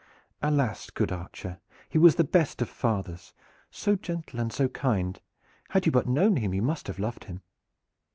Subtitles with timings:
[0.41, 0.89] "Alas!
[0.89, 3.35] good archer, he was the best of fathers,
[3.69, 5.21] so gentle and so kind!
[5.69, 7.43] Had you but known him, you must have loved him."